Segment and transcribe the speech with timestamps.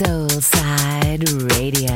[0.00, 1.94] Soulside Radio.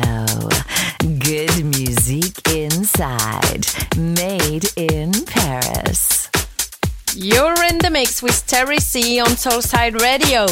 [1.20, 3.64] Good music inside.
[3.96, 6.28] Made in Paris.
[7.16, 10.44] You're in the mix with Terry C on Soulside Radio.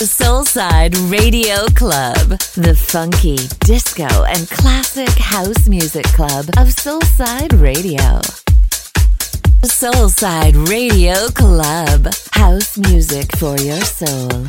[0.00, 3.36] Soulside Radio Club, the funky
[3.66, 8.22] disco and classic house music club of Soulside Radio.
[9.62, 14.48] Soulside Radio Club, house music for your soul.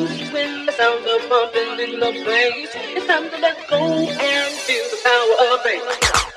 [0.00, 2.70] with the sound of pumping in the bass.
[2.74, 6.33] It's time to let go and feel the power of bass.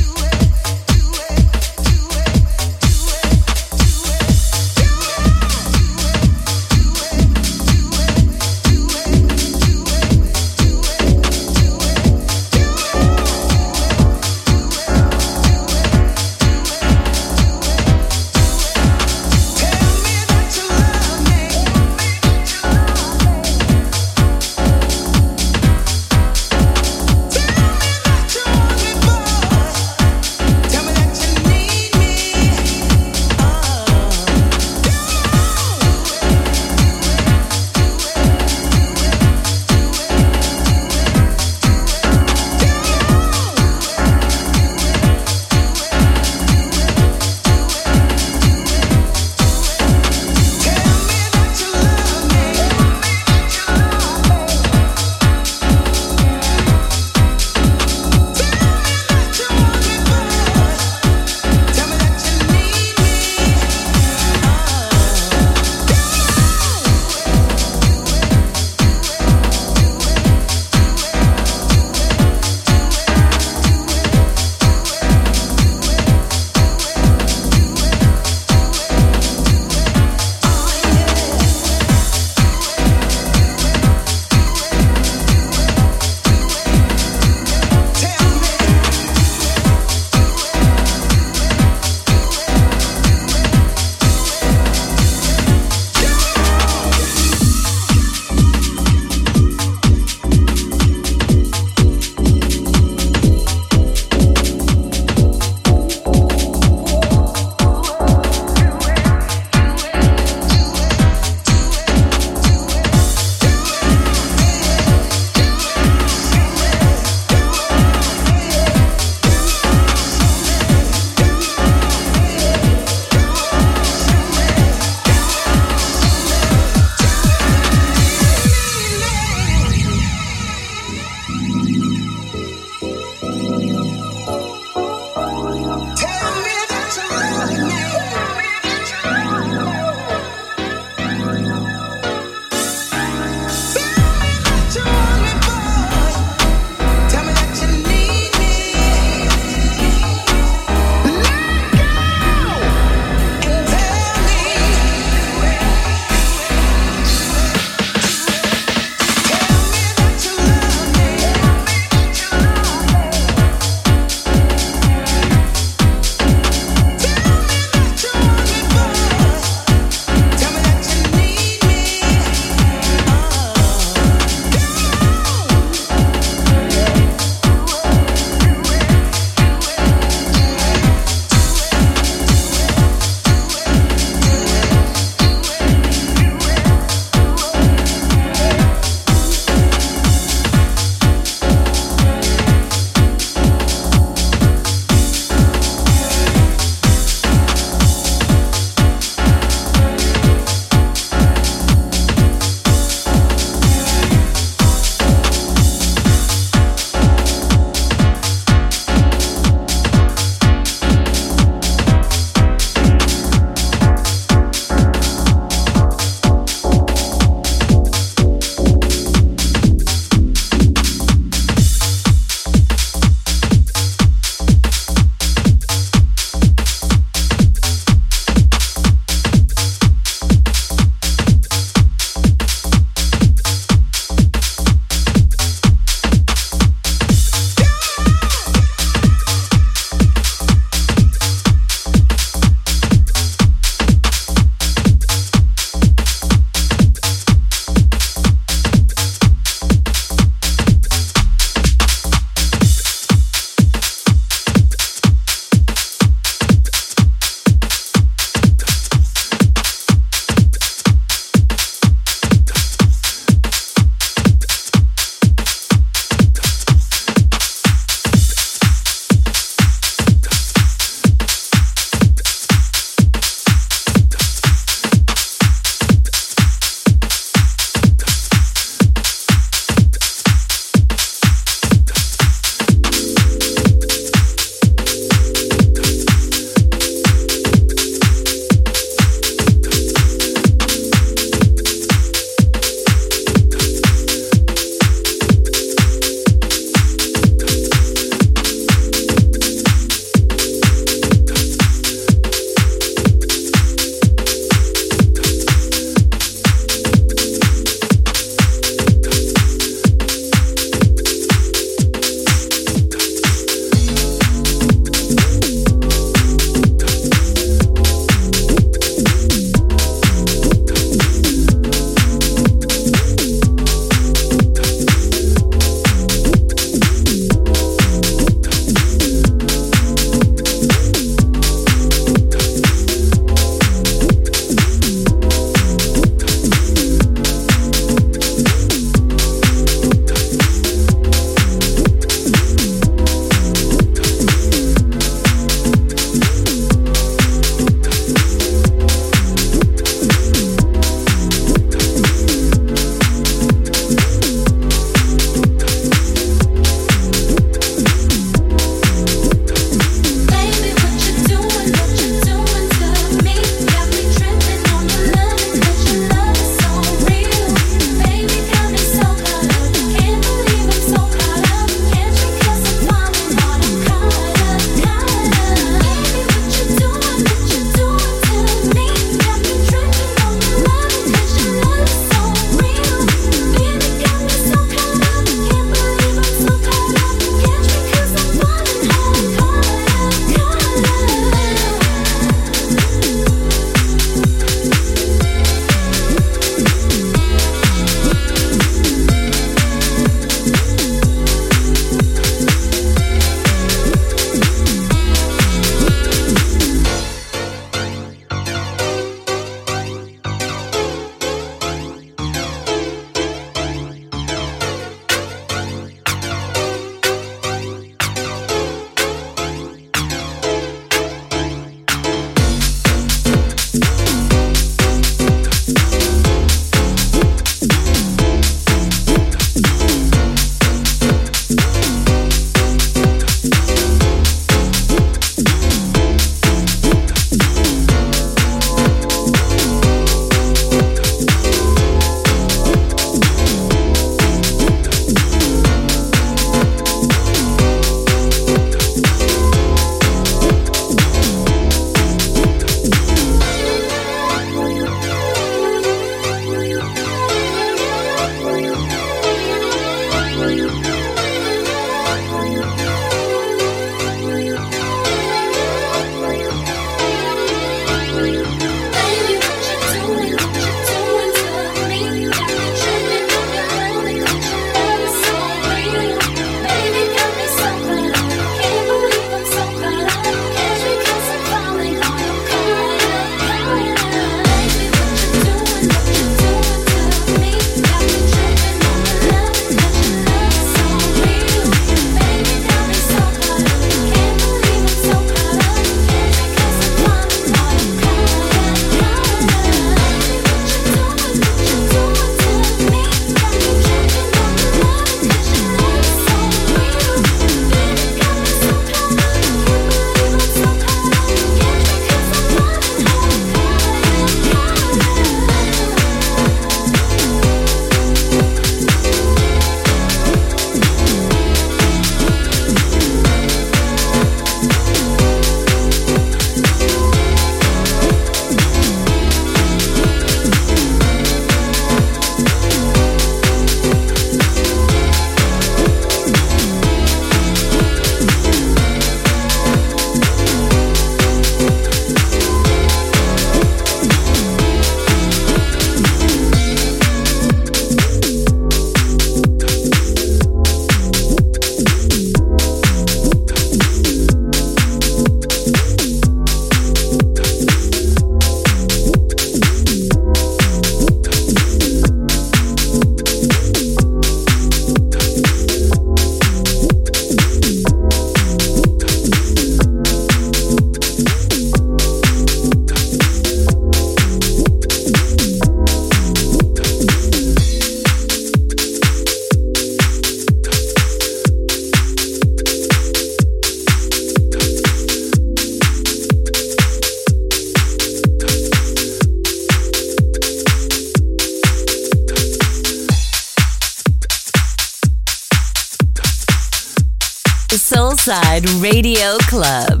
[598.66, 600.00] Radio Club.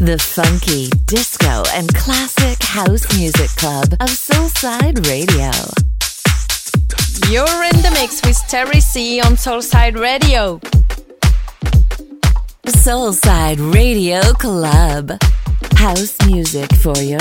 [0.00, 5.50] The funky, disco, and classic house music club of Soulside Radio.
[7.30, 10.60] You're in the mix with Terry C on Soulside Radio.
[12.66, 15.20] Soulside Radio Club.
[15.74, 17.20] House music for your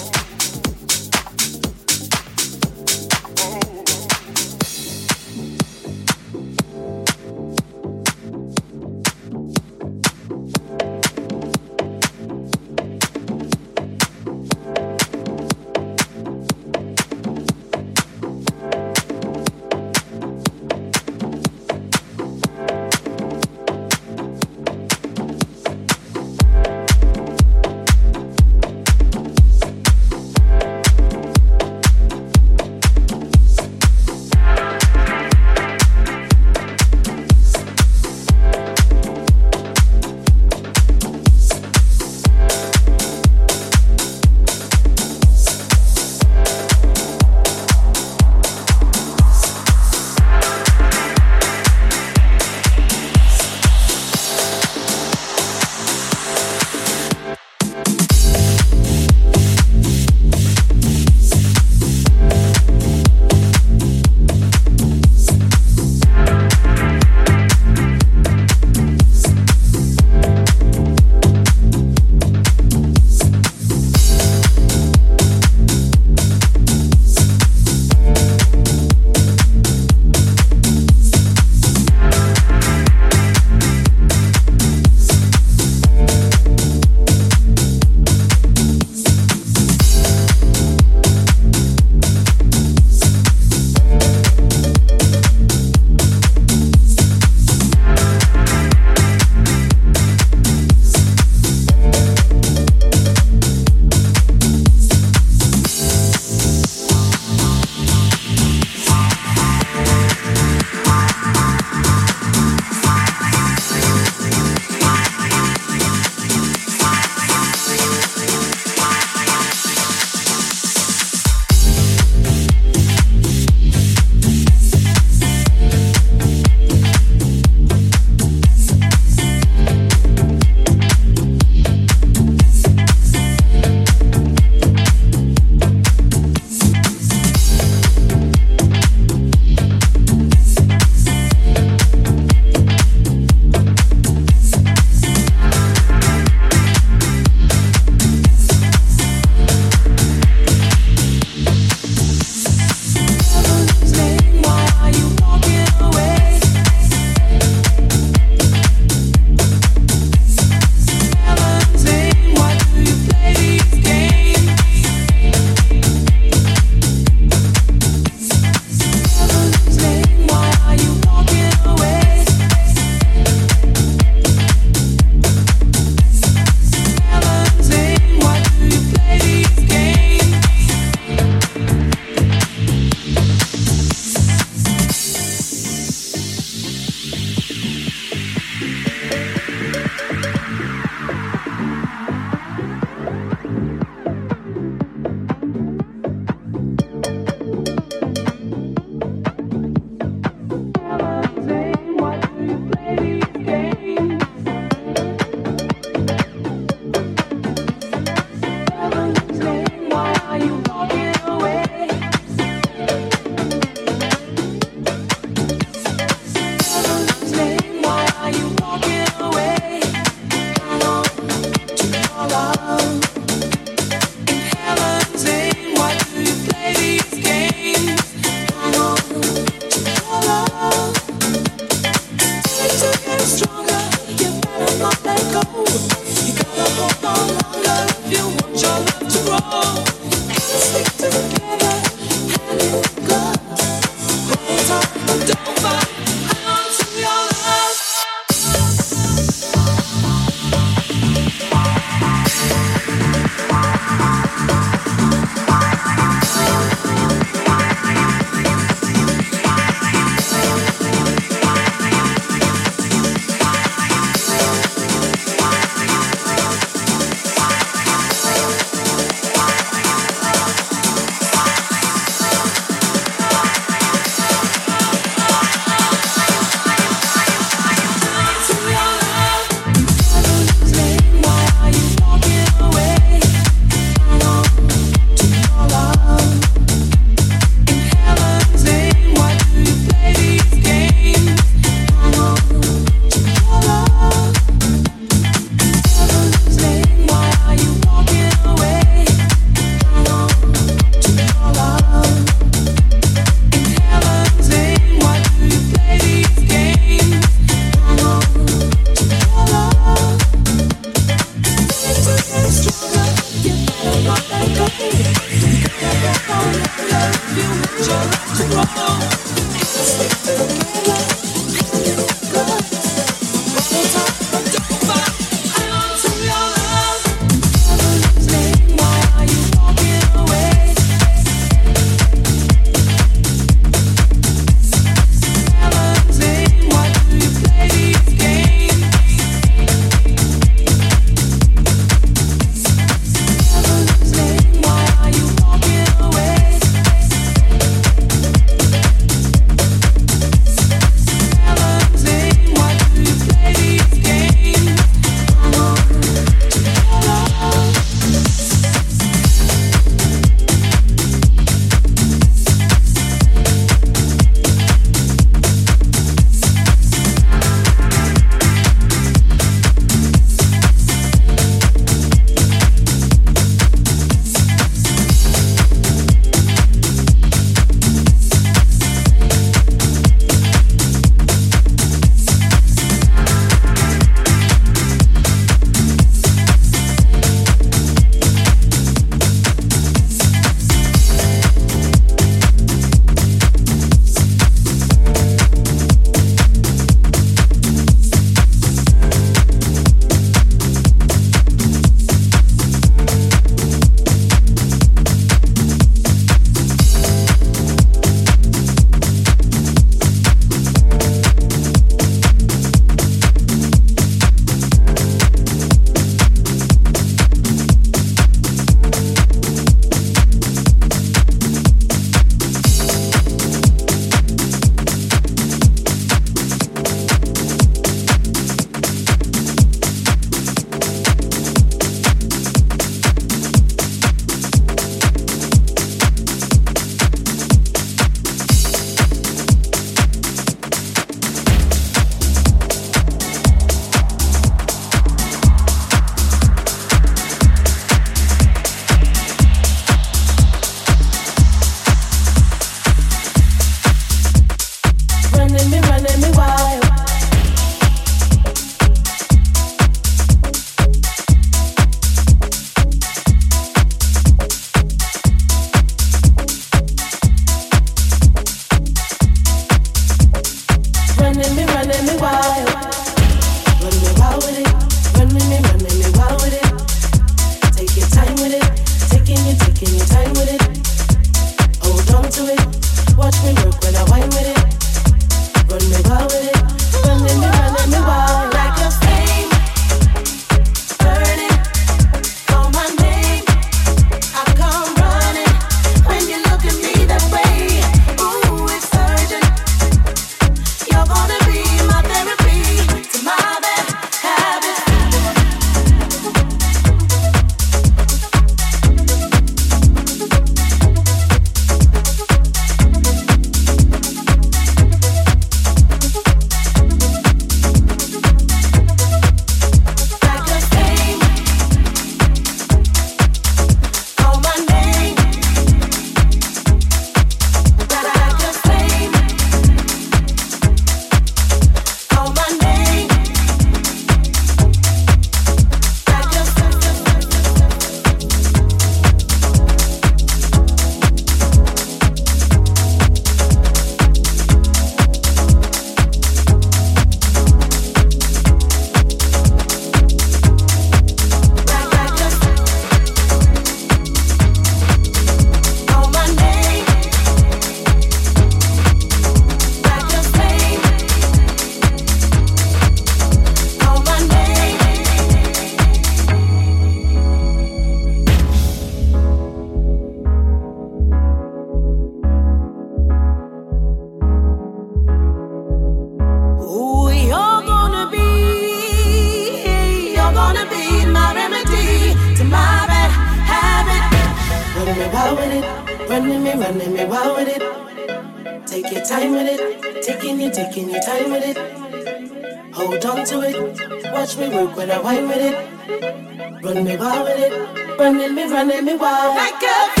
[598.71, 600.00] running me wild like a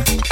[0.00, 0.29] www.soulsideradio.com.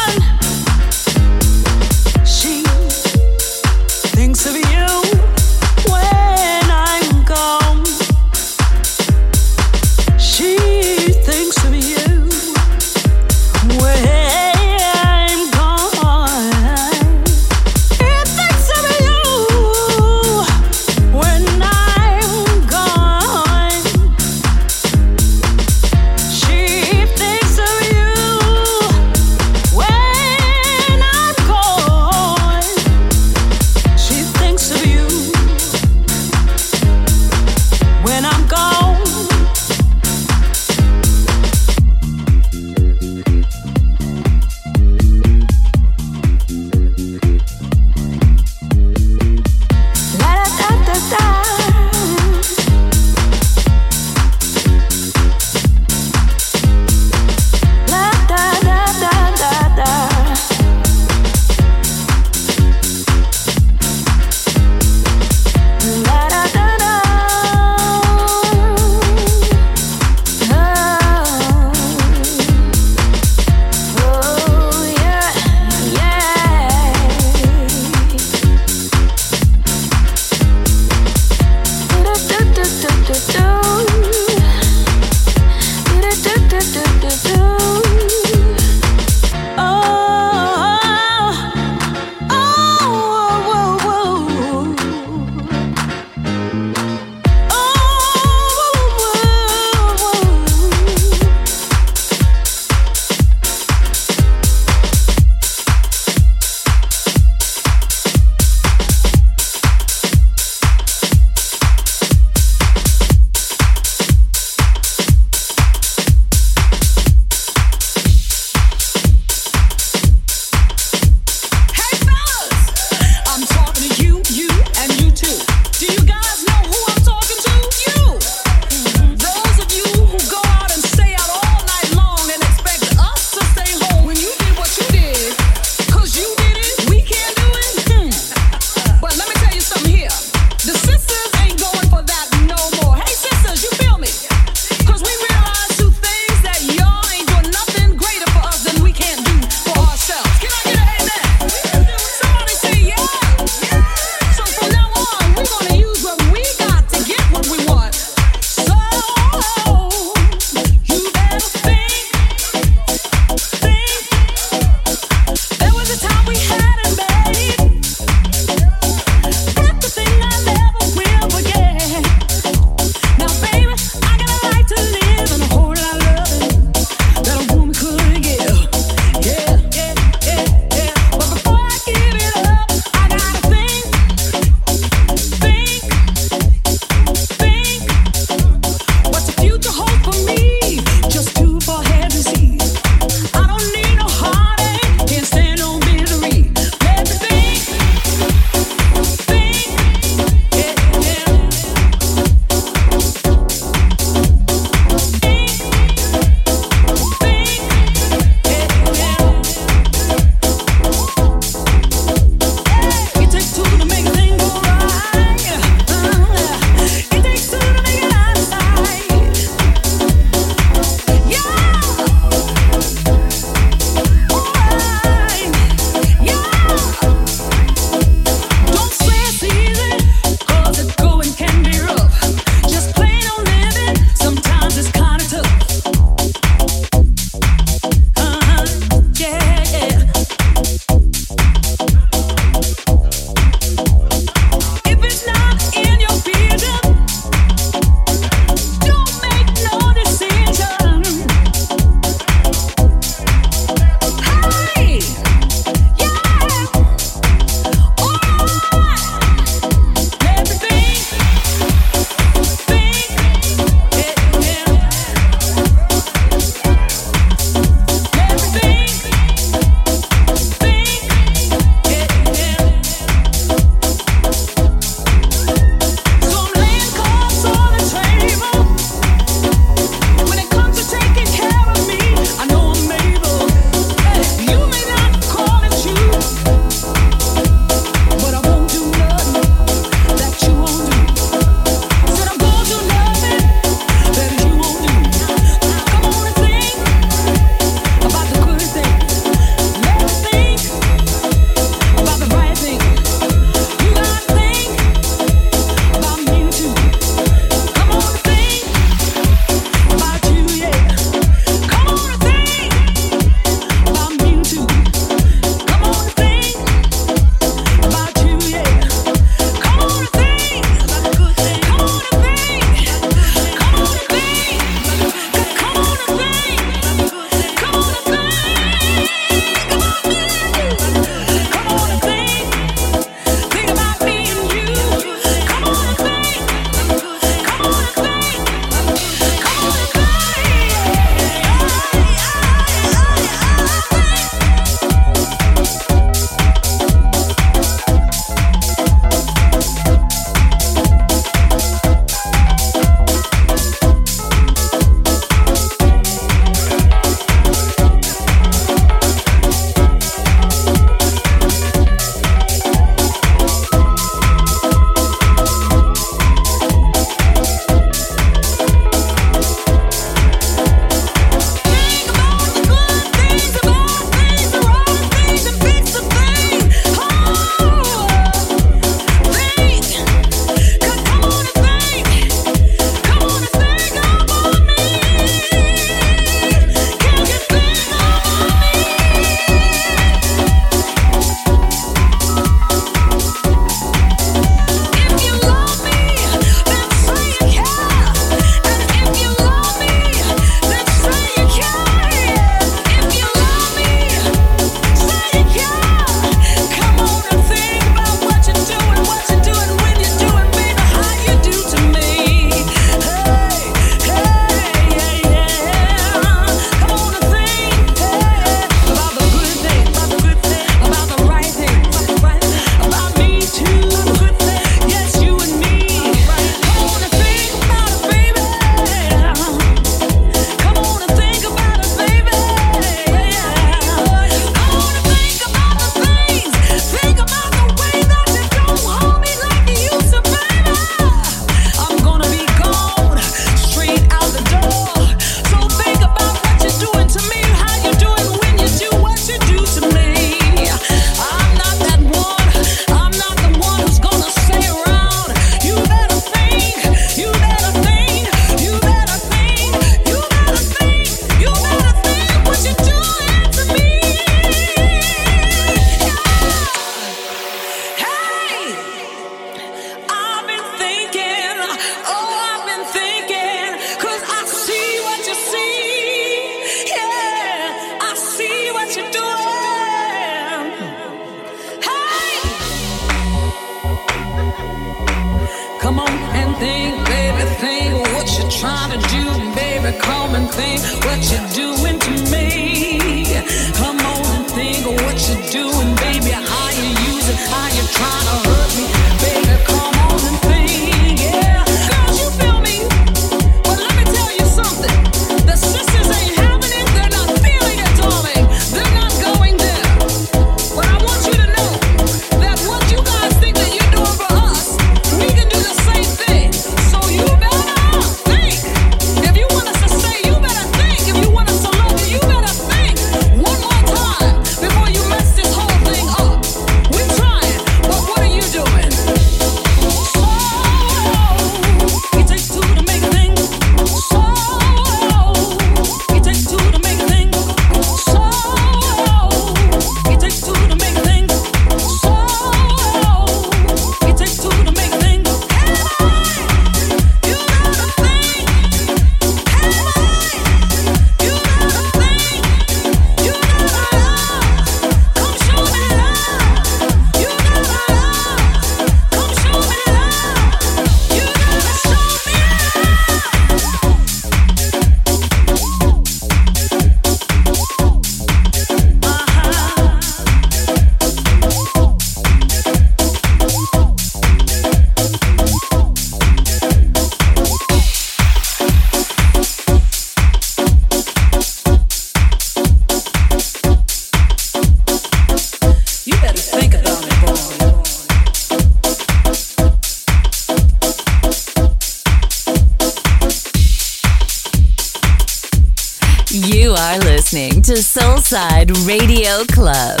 [598.64, 600.00] Soulside Radio Club.